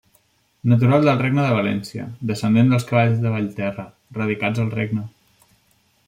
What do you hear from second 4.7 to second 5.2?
regne.